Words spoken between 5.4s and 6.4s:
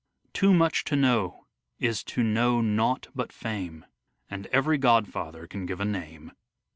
can give a name.